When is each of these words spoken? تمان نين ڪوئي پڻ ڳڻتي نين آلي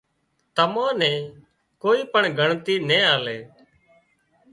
تمان 0.55 0.91
نين 1.01 1.23
ڪوئي 1.81 2.01
پڻ 2.13 2.23
ڳڻتي 2.37 2.75
نين 2.89 3.03
آلي 3.15 3.39